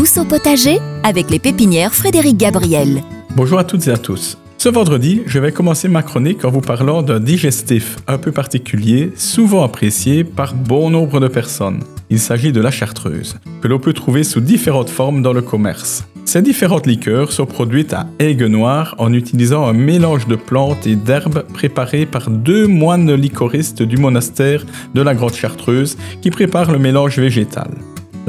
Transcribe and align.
douce 0.00 0.16
au 0.16 0.24
potager 0.24 0.78
avec 1.02 1.28
les 1.28 1.38
pépinières 1.38 1.94
Frédéric 1.94 2.38
Gabriel. 2.38 3.02
Bonjour 3.36 3.58
à 3.58 3.64
toutes 3.64 3.86
et 3.86 3.90
à 3.90 3.98
tous. 3.98 4.38
Ce 4.56 4.70
vendredi, 4.70 5.20
je 5.26 5.38
vais 5.38 5.52
commencer 5.52 5.88
ma 5.88 6.02
chronique 6.02 6.42
en 6.46 6.50
vous 6.50 6.62
parlant 6.62 7.02
d'un 7.02 7.20
digestif 7.20 7.98
un 8.08 8.16
peu 8.16 8.32
particulier, 8.32 9.12
souvent 9.14 9.62
apprécié 9.62 10.24
par 10.24 10.54
bon 10.54 10.88
nombre 10.88 11.20
de 11.20 11.28
personnes. 11.28 11.80
Il 12.08 12.18
s'agit 12.18 12.50
de 12.50 12.62
la 12.62 12.70
chartreuse, 12.70 13.36
que 13.60 13.68
l'on 13.68 13.78
peut 13.78 13.92
trouver 13.92 14.24
sous 14.24 14.40
différentes 14.40 14.88
formes 14.88 15.20
dans 15.20 15.34
le 15.34 15.42
commerce. 15.42 16.06
Ces 16.24 16.40
différentes 16.40 16.86
liqueurs 16.86 17.30
sont 17.30 17.44
produites 17.44 17.92
à 17.92 18.06
aigues 18.20 18.44
noires 18.44 18.94
en 18.96 19.12
utilisant 19.12 19.66
un 19.66 19.74
mélange 19.74 20.26
de 20.26 20.36
plantes 20.36 20.86
et 20.86 20.96
d'herbes 20.96 21.44
préparé 21.52 22.06
par 22.06 22.30
deux 22.30 22.66
moines 22.66 23.12
licoristes 23.12 23.82
du 23.82 23.98
monastère 23.98 24.64
de 24.94 25.02
la 25.02 25.14
Grotte 25.14 25.36
Chartreuse 25.36 25.98
qui 26.22 26.30
préparent 26.30 26.72
le 26.72 26.78
mélange 26.78 27.18
végétal. 27.18 27.68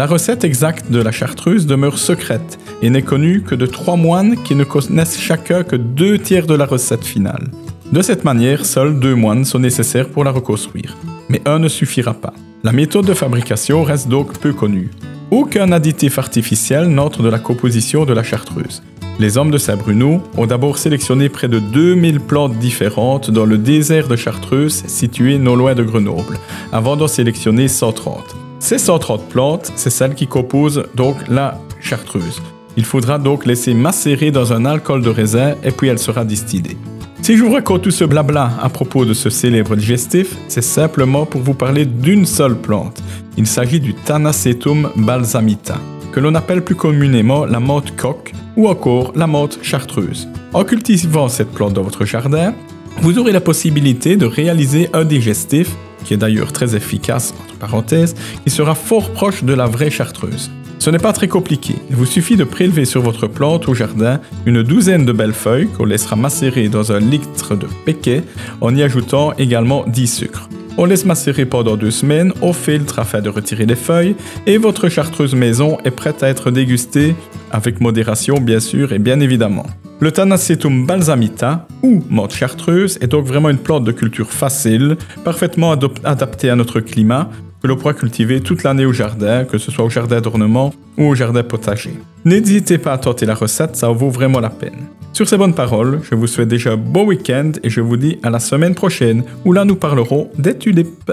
La 0.00 0.06
recette 0.06 0.44
exacte 0.44 0.90
de 0.90 1.02
la 1.02 1.12
chartreuse 1.12 1.66
demeure 1.66 1.98
secrète 1.98 2.58
et 2.80 2.88
n'est 2.88 3.02
connue 3.02 3.42
que 3.42 3.54
de 3.54 3.66
trois 3.66 3.96
moines 3.96 4.42
qui 4.42 4.54
ne 4.54 4.64
connaissent 4.64 5.20
chacun 5.20 5.62
que 5.62 5.76
deux 5.76 6.18
tiers 6.18 6.46
de 6.46 6.54
la 6.54 6.64
recette 6.64 7.04
finale. 7.04 7.50
De 7.92 8.00
cette 8.00 8.24
manière, 8.24 8.64
seuls 8.64 8.98
deux 8.98 9.14
moines 9.14 9.44
sont 9.44 9.58
nécessaires 9.58 10.08
pour 10.08 10.24
la 10.24 10.30
reconstruire. 10.30 10.96
Mais 11.28 11.42
un 11.44 11.58
ne 11.58 11.68
suffira 11.68 12.14
pas. 12.14 12.32
La 12.64 12.72
méthode 12.72 13.04
de 13.04 13.12
fabrication 13.12 13.84
reste 13.84 14.08
donc 14.08 14.38
peu 14.38 14.54
connue. 14.54 14.90
Aucun 15.30 15.70
additif 15.70 16.18
artificiel 16.18 16.88
n'entre 16.88 17.22
de 17.22 17.28
la 17.28 17.38
composition 17.38 18.06
de 18.06 18.14
la 18.14 18.22
chartreuse. 18.22 18.82
Les 19.18 19.36
hommes 19.36 19.50
de 19.50 19.58
Saint-Bruno 19.58 20.22
ont 20.38 20.46
d'abord 20.46 20.78
sélectionné 20.78 21.28
près 21.28 21.48
de 21.48 21.58
2000 21.58 22.20
plantes 22.20 22.58
différentes 22.58 23.30
dans 23.30 23.44
le 23.44 23.58
désert 23.58 24.08
de 24.08 24.16
Chartreuse 24.16 24.82
situé 24.86 25.36
non 25.36 25.56
loin 25.56 25.74
de 25.74 25.82
Grenoble, 25.82 26.38
avant 26.72 26.96
d'en 26.96 27.06
sélectionner 27.06 27.68
130. 27.68 28.49
Ces 28.60 28.76
130 28.76 29.30
plantes, 29.30 29.72
c'est 29.74 29.88
celles 29.88 30.14
qui 30.14 30.26
composent 30.26 30.84
donc 30.94 31.16
la 31.28 31.58
chartreuse. 31.80 32.42
Il 32.76 32.84
faudra 32.84 33.18
donc 33.18 33.46
laisser 33.46 33.72
macérer 33.72 34.30
dans 34.30 34.52
un 34.52 34.66
alcool 34.66 35.00
de 35.00 35.08
raisin 35.08 35.54
et 35.64 35.70
puis 35.70 35.88
elle 35.88 35.98
sera 35.98 36.26
distillée. 36.26 36.76
Si 37.22 37.38
je 37.38 37.42
vous 37.42 37.52
raconte 37.52 37.82
tout 37.82 37.90
ce 37.90 38.04
blabla 38.04 38.52
à 38.60 38.68
propos 38.68 39.06
de 39.06 39.14
ce 39.14 39.30
célèbre 39.30 39.76
digestif, 39.76 40.36
c'est 40.46 40.62
simplement 40.62 41.24
pour 41.24 41.40
vous 41.40 41.54
parler 41.54 41.86
d'une 41.86 42.26
seule 42.26 42.54
plante. 42.54 43.02
Il 43.38 43.46
s'agit 43.46 43.80
du 43.80 43.94
Tanacetum 43.94 44.90
balsamita, 44.94 45.78
que 46.12 46.20
l'on 46.20 46.34
appelle 46.34 46.62
plus 46.62 46.74
communément 46.74 47.46
la 47.46 47.60
menthe 47.60 47.96
coque 47.96 48.32
ou 48.56 48.68
encore 48.68 49.12
la 49.16 49.26
menthe 49.26 49.58
chartreuse. 49.62 50.28
En 50.52 50.64
cultivant 50.64 51.28
cette 51.28 51.50
plante 51.50 51.72
dans 51.72 51.82
votre 51.82 52.04
jardin, 52.04 52.54
vous 53.00 53.18
aurez 53.18 53.32
la 53.32 53.40
possibilité 53.40 54.16
de 54.16 54.26
réaliser 54.26 54.90
un 54.92 55.04
digestif 55.04 55.74
qui 56.04 56.14
est 56.14 56.18
d'ailleurs 56.18 56.52
très 56.52 56.76
efficace, 56.76 57.34
entre 57.42 57.56
parenthèses, 57.58 58.14
qui 58.44 58.50
sera 58.50 58.74
fort 58.74 59.10
proche 59.12 59.44
de 59.44 59.54
la 59.54 59.66
vraie 59.66 59.90
chartreuse. 59.90 60.50
Ce 60.80 60.88
n'est 60.88 60.98
pas 60.98 61.12
très 61.12 61.28
compliqué. 61.28 61.74
Il 61.90 61.96
vous 61.96 62.06
suffit 62.06 62.36
de 62.36 62.44
prélever 62.44 62.86
sur 62.86 63.02
votre 63.02 63.26
plante 63.26 63.68
au 63.68 63.74
jardin 63.74 64.18
une 64.46 64.62
douzaine 64.62 65.04
de 65.04 65.12
belles 65.12 65.34
feuilles 65.34 65.68
qu'on 65.68 65.84
laissera 65.84 66.16
macérer 66.16 66.70
dans 66.70 66.90
un 66.90 67.00
litre 67.00 67.54
de 67.54 67.66
péquet 67.84 68.22
en 68.62 68.74
y 68.74 68.82
ajoutant 68.82 69.34
également 69.36 69.84
10 69.86 70.06
sucres. 70.06 70.48
On 70.78 70.86
laisse 70.86 71.04
macérer 71.04 71.44
pendant 71.44 71.76
deux 71.76 71.90
semaines, 71.90 72.32
on 72.40 72.54
filtre 72.54 72.98
afin 72.98 73.20
de 73.20 73.28
retirer 73.28 73.66
les 73.66 73.76
feuilles 73.76 74.16
et 74.46 74.56
votre 74.56 74.88
chartreuse 74.88 75.34
maison 75.34 75.76
est 75.84 75.90
prête 75.90 76.22
à 76.22 76.28
être 76.28 76.50
dégustée 76.50 77.14
avec 77.52 77.82
modération 77.82 78.40
bien 78.40 78.60
sûr 78.60 78.94
et 78.94 78.98
bien 78.98 79.20
évidemment. 79.20 79.66
Le 80.02 80.10
Tanacetum 80.10 80.86
balsamita, 80.86 81.66
ou 81.82 82.02
menthe 82.08 82.32
chartreuse, 82.32 82.96
est 83.02 83.06
donc 83.06 83.26
vraiment 83.26 83.50
une 83.50 83.58
plante 83.58 83.84
de 83.84 83.92
culture 83.92 84.30
facile, 84.30 84.96
parfaitement 85.24 85.72
adaptée 86.04 86.48
à 86.48 86.56
notre 86.56 86.80
climat, 86.80 87.28
que 87.62 87.66
l'on 87.66 87.76
pourra 87.76 87.92
cultiver 87.92 88.40
toute 88.40 88.62
l'année 88.62 88.86
au 88.86 88.94
jardin, 88.94 89.44
que 89.44 89.58
ce 89.58 89.70
soit 89.70 89.84
au 89.84 89.90
jardin 89.90 90.22
d'ornement 90.22 90.72
ou 90.96 91.04
au 91.04 91.14
jardin 91.14 91.42
potager. 91.42 91.92
N'hésitez 92.24 92.78
pas 92.78 92.94
à 92.94 92.98
tenter 92.98 93.26
la 93.26 93.34
recette, 93.34 93.76
ça 93.76 93.88
vaut 93.88 94.08
vraiment 94.08 94.40
la 94.40 94.48
peine. 94.48 94.86
Sur 95.12 95.28
ces 95.28 95.36
bonnes 95.36 95.54
paroles, 95.54 96.00
je 96.10 96.14
vous 96.14 96.26
souhaite 96.26 96.48
déjà 96.48 96.72
un 96.72 96.76
bon 96.78 97.04
week-end 97.04 97.52
et 97.62 97.68
je 97.68 97.82
vous 97.82 97.98
dis 97.98 98.18
à 98.22 98.30
la 98.30 98.38
semaine 98.38 98.74
prochaine, 98.74 99.24
où 99.44 99.52
là 99.52 99.66
nous 99.66 99.76
parlerons 99.76 100.30
des 100.38 100.56
tulipes. 100.56 101.12